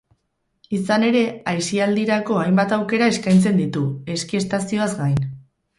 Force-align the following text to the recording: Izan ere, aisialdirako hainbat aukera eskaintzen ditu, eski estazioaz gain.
Izan 0.77 1.05
ere, 1.09 1.21
aisialdirako 1.51 2.41
hainbat 2.45 2.75
aukera 2.81 3.11
eskaintzen 3.17 3.65
ditu, 3.65 3.87
eski 4.17 4.45
estazioaz 4.45 4.93
gain. 5.03 5.27